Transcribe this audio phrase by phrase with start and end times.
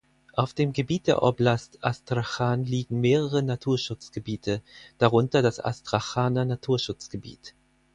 [0.33, 4.63] Auf dem Gebiet der Oblast Astrachan liegen mehrere Naturschutzgebiete,
[4.97, 7.53] darunter das Astrachaner Naturschutzgebiet.